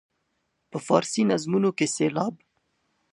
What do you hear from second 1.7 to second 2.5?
کې سېلاب.